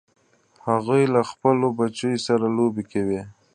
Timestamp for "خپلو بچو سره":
1.29-2.45